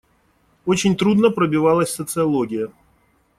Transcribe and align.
Очень 0.65 0.97
трудно 0.97 1.29
пробивалась 1.29 1.93
социология. 1.93 2.69